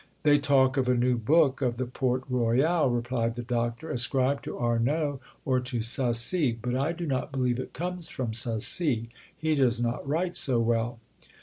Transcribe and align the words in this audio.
"They 0.23 0.39
talk 0.39 0.77
of 0.77 0.87
a 0.87 0.95
new 0.97 1.15
book 1.19 1.61
of 1.61 1.77
the 1.77 1.85
Port 1.85 2.23
Royal," 2.27 2.89
replied 2.89 3.35
the 3.35 3.43
doctor, 3.43 3.91
"ascribed 3.91 4.43
to 4.45 4.57
Arnauld 4.57 5.19
or 5.45 5.59
to 5.59 5.83
Sacy; 5.83 6.53
but 6.59 6.75
I 6.75 6.91
do 6.91 7.05
not 7.05 7.31
believe 7.31 7.59
it 7.59 7.73
comes 7.73 8.09
from 8.09 8.33
Sacy; 8.33 9.09
he 9.37 9.53
does 9.53 9.79
not 9.79 10.07
write 10.09 10.35
so 10.35 10.59
well." 10.59 10.97